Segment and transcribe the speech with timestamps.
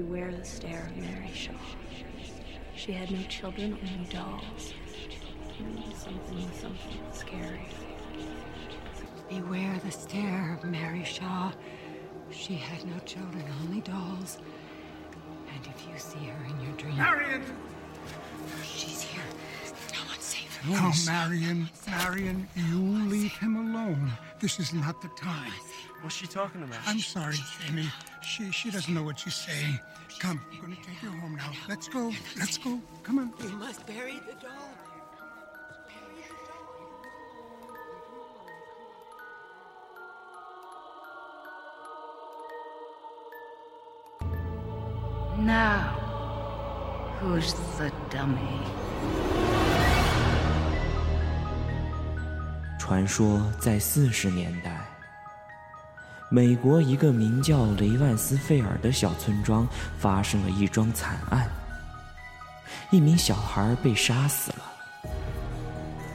[0.00, 1.52] Beware the stare of Mary Shaw.
[2.74, 4.72] She had no children, only dolls.
[5.94, 7.68] Something, something scary.
[9.28, 11.52] Beware the stare of Mary Shaw.
[12.30, 14.38] She had no children, only dolls.
[15.54, 16.96] And if you see her in your dream.
[16.96, 17.42] Marion!
[18.64, 19.22] She's here.
[19.92, 20.60] No one's safe.
[20.66, 24.10] No, Marion, Marion, you leave him alone.
[24.40, 25.52] This is not the time.
[26.00, 26.78] What's she talking about?
[26.86, 27.36] I'm sorry,
[27.66, 27.90] Jamie.
[28.21, 29.79] She she doesn't know what she's saying.
[30.19, 31.51] Come, I'm gonna take you home now.
[31.67, 32.11] Let's go.
[32.37, 32.79] Let's go.
[33.03, 33.33] Come on.
[33.43, 34.71] You must bury the doll.
[45.37, 45.79] Now,
[47.19, 48.61] who's the dummy?
[52.79, 54.87] 传说在四十年代，
[56.32, 59.66] 美国一个名叫雷万斯费尔的小村庄
[59.98, 61.44] 发生了一桩惨案，
[62.92, 64.58] 一名小孩被杀死了。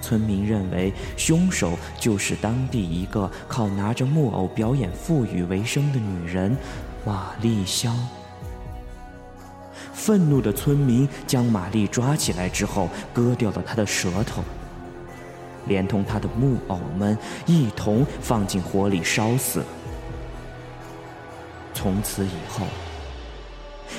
[0.00, 6.56] 村民认为凶手就是当地一个靠拿着木偶表演腹语为生的女人
[7.04, 7.92] 玛丽肖。
[9.92, 14.44] 愤怒的村民将玛丽抓起来之后，割掉了她的舌头，
[15.66, 19.66] 连同她的木偶们一同放进火里烧死了。
[21.84, 22.66] 从此以后，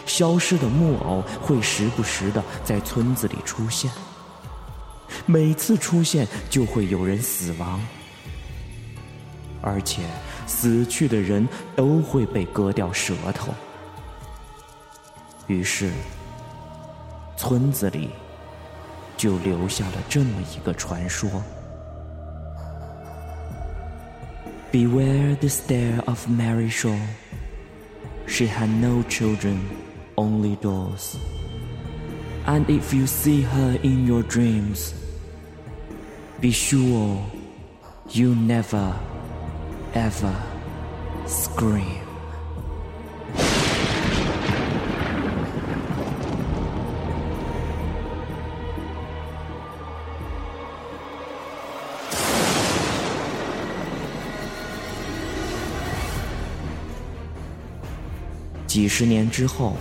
[0.08, 3.92] 消失的木偶会时不时的在村子里出现，
[5.28, 7.80] 每次出现就会有人死亡，
[9.62, 10.02] 而且
[10.48, 13.54] 死去的人都会被割掉舌头。
[15.46, 15.92] 于是，
[17.38, 18.10] 村子里
[19.16, 21.30] 就留下了这么一个传说
[24.72, 27.00] ：Beware the stare of Mary Shaw.
[28.28, 29.84] She had no children,
[30.18, 31.18] only dolls.
[32.46, 34.94] And if you see her in your dreams,
[36.40, 37.26] be sure
[38.10, 38.94] you never,
[39.94, 40.36] ever
[41.26, 42.05] scream.
[58.76, 59.78] 几十年之后，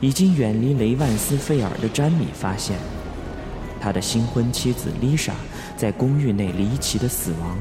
[0.00, 2.76] 已经远离雷万斯菲尔的詹米发现，
[3.80, 5.32] 他的新婚妻子丽莎
[5.76, 7.56] 在公寓内离奇的死亡。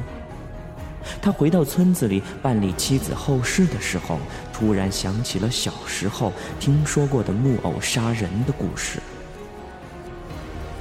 [1.22, 4.18] 他回到村子里办理妻子后事的时候，
[4.52, 9.00] 突然想起了小时候听说过的木偶杀人的故事。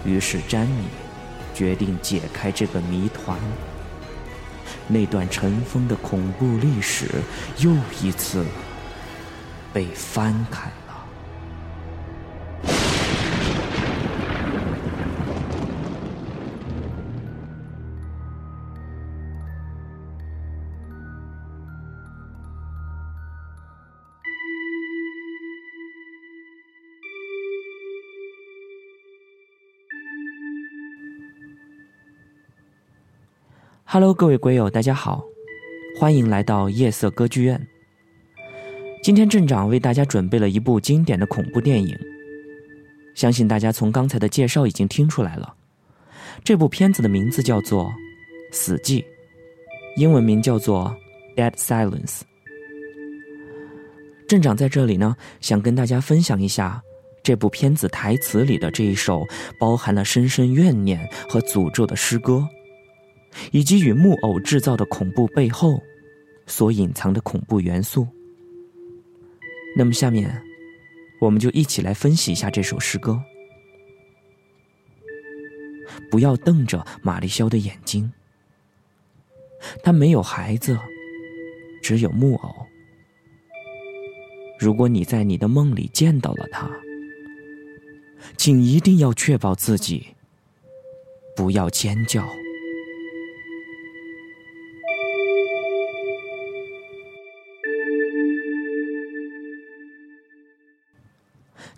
[0.06, 0.84] 于是詹米
[1.52, 3.38] 决定解开这个谜团。
[4.88, 7.10] 那段尘封的恐怖历史
[7.58, 7.70] 又
[8.02, 8.42] 一次。
[9.74, 10.72] 被翻开了。
[33.84, 35.24] Hello，各位鬼友，大家好，
[35.98, 37.73] 欢迎来到夜色歌剧院。
[39.04, 41.94] 今天镇长为大家准备了一部经典的恐怖电影，
[43.14, 45.54] 相信大家从刚才的介绍已经听出来了。
[46.42, 47.84] 这部片子的名字叫做
[48.50, 49.02] 《死寂》，
[49.98, 50.90] 英文名叫做
[51.38, 52.20] 《Dead Silence》。
[54.26, 56.82] 镇长在这里呢，想跟大家分享一下
[57.22, 59.22] 这部片子台词里的这一首
[59.60, 62.42] 包含了深深怨念和诅咒的诗歌，
[63.52, 65.78] 以及与木偶制造的恐怖背后
[66.46, 68.08] 所隐藏的恐怖元素。
[69.76, 70.42] 那么，下面
[71.20, 73.20] 我们就一起来分析一下这首诗歌。
[76.10, 78.12] 不要瞪着玛丽肖的眼睛，
[79.82, 80.78] 她没有孩子，
[81.82, 82.54] 只有木偶。
[84.58, 86.70] 如果你在你的梦里见到了她，
[88.36, 90.06] 请一定要确保自己
[91.36, 92.26] 不要尖叫。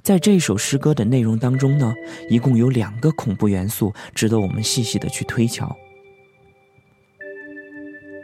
[0.07, 1.93] 在这首诗歌的内容当中呢，
[2.31, 5.77] 一共有两个恐怖元素值得我们细细的去推敲。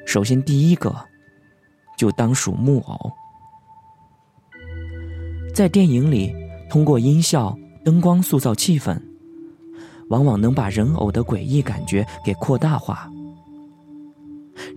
[0.06, 0.94] 首先，第一个
[1.98, 3.10] 就当属木偶。
[5.52, 6.32] 在电影里，
[6.70, 7.52] 通过音效、
[7.84, 8.96] 灯光塑造气氛，
[10.08, 13.10] 往往能把人偶的诡异感觉给扩大化。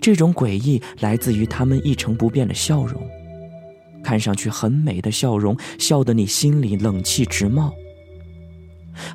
[0.02, 3.00] 这种诡异来自于他们一成不变的笑容。
[4.06, 7.74] 看上去很美的笑容，笑得你心里冷气直冒。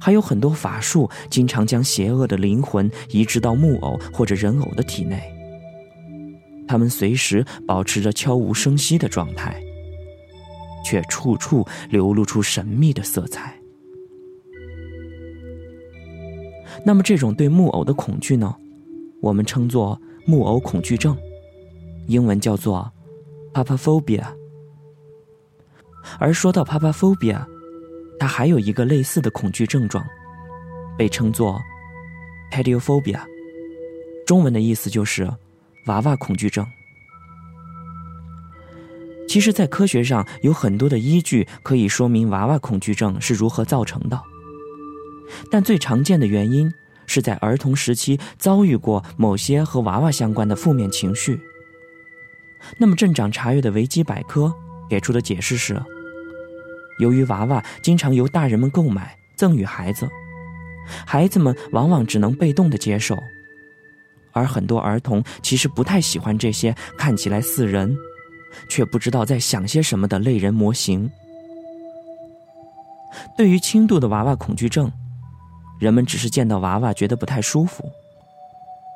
[0.01, 5.23] 还有很多法术，经常将邪恶的灵魂移植到木偶或者人偶的体内，
[6.67, 9.63] 他们随时保持着悄无声息的状态，
[10.85, 13.55] 却处处流露出神秘的色彩。
[16.85, 18.53] 那么，这种对木偶的恐惧呢？
[19.23, 21.17] 我们称作木偶恐惧症，
[22.09, 22.91] 英文叫做
[23.55, 24.40] “papaphobia”。
[26.19, 27.45] 而说到 “papaphobia”，
[28.19, 30.05] 它还有一个类似的恐惧症状，
[30.97, 31.61] 被称作
[32.53, 33.21] pedophobia，
[34.27, 35.31] 中文的意思就是
[35.87, 36.67] “娃娃恐惧症”。
[39.29, 44.21] 其实，在科学上有很多的依据可以说明娃娃恐惧症是如何造成的，
[45.51, 46.73] 但最常见的原因。
[47.13, 51.41] 是在儿童时期遭遇过某些和娃娃相关的负面情绪。
[52.79, 54.55] 那么，镇长查阅的维基百科
[54.91, 55.81] 给出的解释是：
[56.99, 60.07] 由于娃娃经常由大人们购买赠与孩子，
[61.07, 63.17] 孩子们往往只能被动的接受，
[64.33, 67.97] 而很多儿童其实不太喜欢这些看起来似人，
[68.69, 71.09] 却不知道在想些什么的类人模型。
[73.39, 74.91] 对于轻度的娃娃恐惧症。
[75.81, 77.91] 人们只是见到娃娃觉得不太舒服，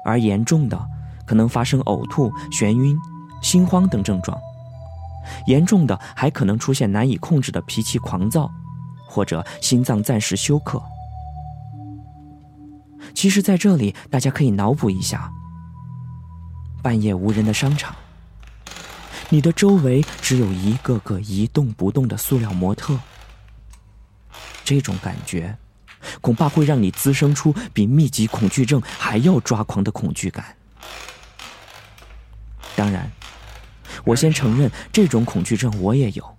[0.04, 0.78] 而严重的
[1.26, 2.94] 可能发生呕吐、眩晕、
[3.42, 4.38] 心慌等症状，
[5.46, 8.50] 严重的还可能出现难以控制的脾气狂躁，
[9.06, 10.82] 或者心脏暂时休克。
[13.14, 15.30] 其实，在这里大家可以脑补一下：
[16.82, 17.94] 半夜无人的商场，
[19.28, 22.98] 你的周围只有一个个一动不动的塑料模特，
[24.64, 25.56] 这种感觉。
[26.20, 30.54] 恐怕会让你滋生出比密集恐惧症还要抓狂的恐惧感。
[32.76, 33.10] 当然，
[34.04, 36.36] 我先承认这种恐惧症我也有，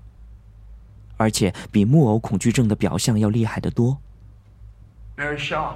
[1.17, 3.97] 而且比木偶恐惧症的表象要厉害得多。
[5.15, 5.73] Mary Shaw.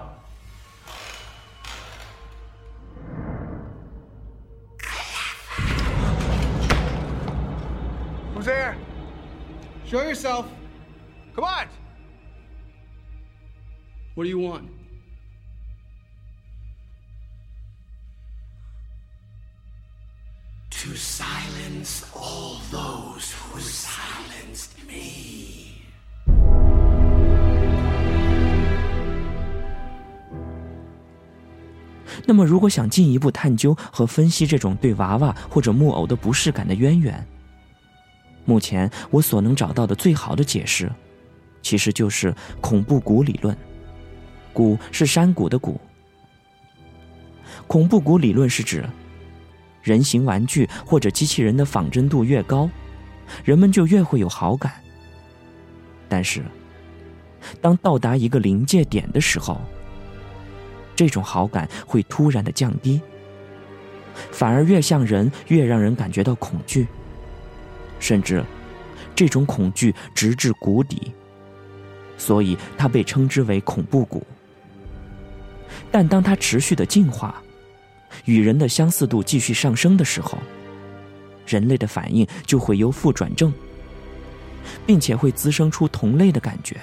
[22.13, 25.83] All those who silenced me.
[32.25, 37.25] 那么，如果想进一步探究和分析这种对娃娃或者木偶的不适感的渊源，
[38.45, 40.91] 目前我所能找到的最好的解释，
[41.61, 43.55] 其实就是恐怖谷理论。
[44.53, 45.79] 谷是山谷的谷。
[47.67, 48.87] 恐怖谷理论是指，
[49.81, 52.69] 人形玩具或者机器人的仿真度越高，
[53.43, 54.71] 人们就越会有好感。
[56.07, 56.41] 但是，
[57.61, 59.61] 当到达一个临界点的时候，
[60.95, 62.99] 这种好感会突然的降低，
[64.31, 66.87] 反而越像人越让人感觉到恐惧，
[67.99, 68.43] 甚至
[69.15, 71.13] 这种恐惧直至谷底，
[72.17, 74.25] 所以它被称之为恐怖谷。
[75.91, 77.41] 但当它持续的进化，
[78.29, 80.37] 与人的相似度继续上升的时候，
[81.47, 83.51] 人类的反应就会由负转正，
[84.85, 86.79] 并且会滋生出同类的感觉。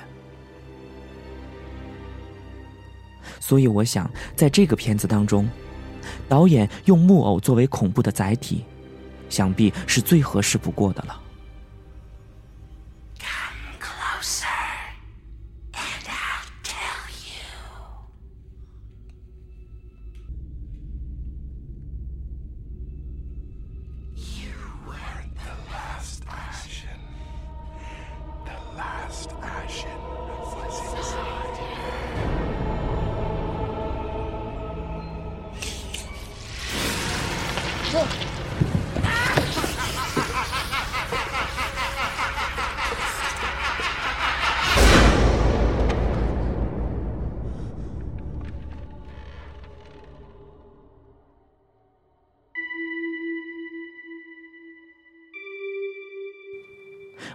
[3.38, 5.48] 所以，我想在这个片子当中，
[6.28, 8.64] 导演用木偶作为恐怖的载体，
[9.28, 11.22] 想必是最合适不过的了。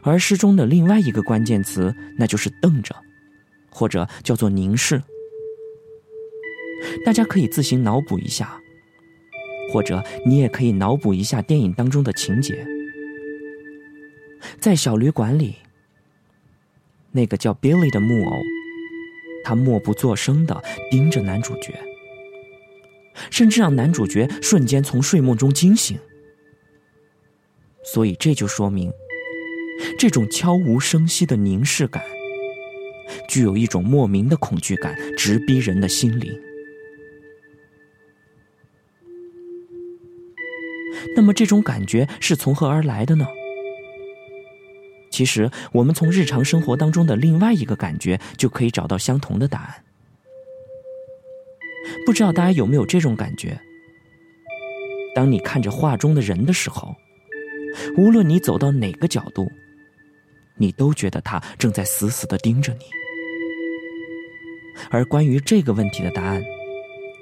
[0.04, 2.96] 而诗中的另外一个关键词，那就是瞪着，
[3.70, 5.02] 或者叫做凝视。
[7.06, 8.60] 大家可以自行脑补一下，
[9.72, 12.66] 或者你也可以脑补一下电影当中的情节。
[14.60, 15.58] 在小旅馆里，
[17.12, 18.42] 那个叫 Billy 的木偶，
[19.44, 21.80] 他默不作声的盯着男主角，
[23.30, 26.00] 甚至让男主角瞬间从睡梦中惊醒。
[27.84, 28.92] 所以这就说明。
[29.98, 32.04] 这种悄无声息的凝视感，
[33.28, 36.32] 具有一种莫名的恐惧感，直逼人的心灵。
[41.16, 43.26] 那么，这种感觉是从何而来的呢？
[45.10, 49.84] 其实，我们从日常生活当中的另外一个感觉就可以找到相同的答案。
[52.06, 53.60] 不知道大家有没有这种感觉？
[55.14, 56.96] 当你看着画中的人的时候，
[57.98, 59.52] 无论你走到哪个角度，
[60.58, 62.86] 你都觉得他正在死死的盯着你。
[64.90, 66.42] 而关于这个问题的答案，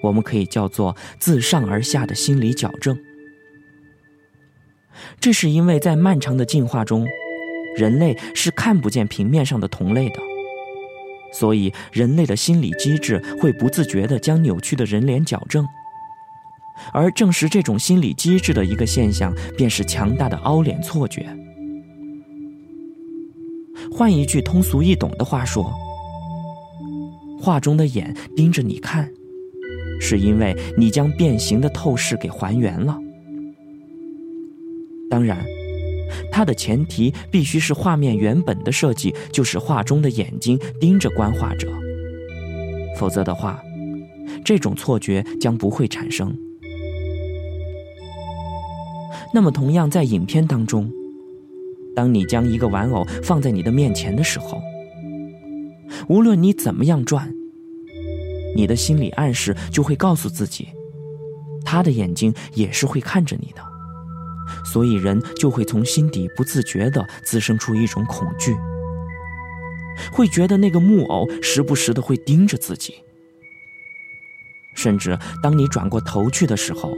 [0.01, 2.98] 我们可以叫做自上而下的心理矫正。
[5.19, 7.07] 这是因为在漫长的进化中，
[7.75, 10.19] 人类是看不见平面上的同类的，
[11.33, 15.65] 所以人类的心理机制会不自觉地将扭曲的人脸矫正。
[16.93, 21.27] 而证实这种心理机制的一个现象，便是强大的凹脸错觉。
[23.91, 25.74] 换一句通俗易懂的话说，
[27.39, 29.10] 画中的眼盯着你看，
[30.00, 32.98] 是因为你将变形的透视给还原了。
[35.10, 35.43] 当然，
[36.31, 41.67] 它的前提必须是画面原本的设计就是画中的眼睛盯着观画者，
[42.98, 43.62] 否则的话，
[44.46, 46.36] 这种错觉将不会产生。
[49.34, 50.91] 那么，同样在影片当中，
[51.96, 54.62] 当你将一个玩偶放在你的面前的时候，
[56.08, 57.34] 无论你怎么样转，
[58.55, 60.69] 你的心理暗示就会告诉自己，
[61.65, 63.62] 他的眼睛也是会看着你的。
[64.65, 68.55] 所以，人就会从心底不自觉的滋生出一种恐惧，
[70.12, 72.96] 会觉得那个木偶时不时的会盯着自己，
[74.74, 76.96] 甚至当你转过头去的时候，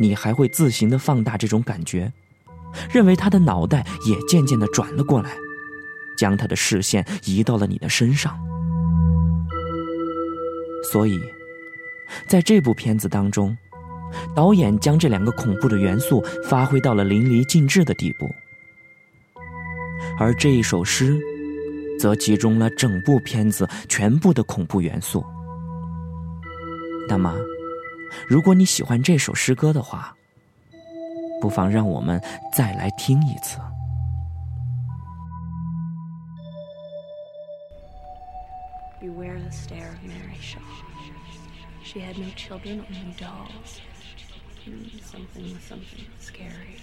[0.00, 2.12] 你还会自行的放大这种感觉，
[2.90, 5.30] 认为他的脑袋也渐渐的转了过来，
[6.16, 8.38] 将他的视线移到了你的身上。
[10.90, 11.20] 所以，
[12.26, 13.56] 在这部片子当中。
[14.34, 18.34] 导演将这两个恐怖的元素发挥到了淋漓尽致的地步，
[20.18, 21.14] 而这一首诗，
[22.00, 25.22] 则集中了整部片子全部的恐怖元素。
[27.06, 27.36] 那么，
[28.26, 30.16] 如果你喜欢这首诗歌的话，
[31.40, 32.20] 不妨让我们
[32.52, 33.58] 再来听一次。
[39.00, 40.58] Beware the stare of Mary Shaw.
[41.84, 43.80] She had no children, only dolls.
[45.02, 46.78] something, something scary.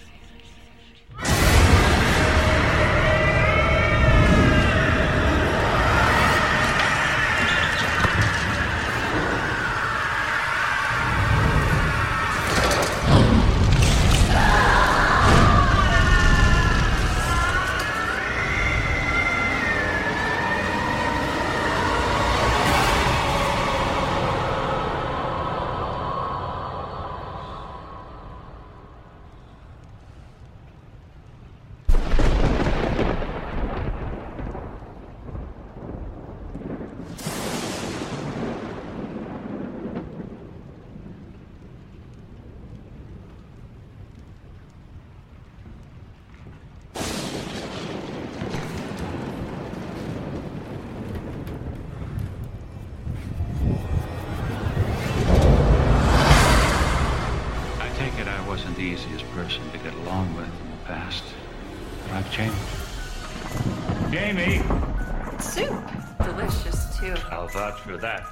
[67.76, 68.26] I'll for that.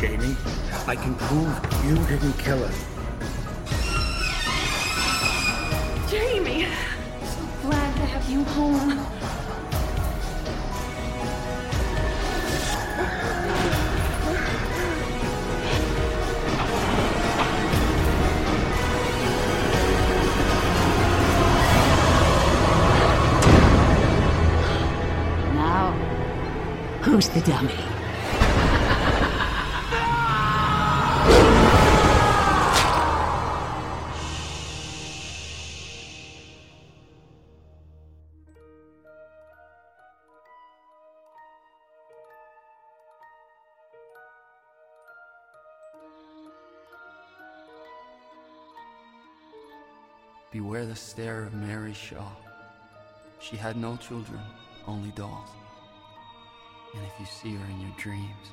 [0.00, 0.36] Jamie,
[0.86, 2.72] I can prove you didn't kill her.
[6.08, 6.68] Jamie!
[7.24, 9.17] So glad to have you home.
[27.08, 27.72] Who's the dummy?
[50.52, 52.18] Beware the stare of Mary Shaw.
[53.40, 54.40] She had no children,
[54.86, 55.48] only dolls.
[56.94, 58.52] And if you see her in your dreams,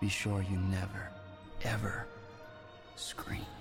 [0.00, 1.10] be sure you never,
[1.64, 2.06] ever
[2.96, 3.57] scream.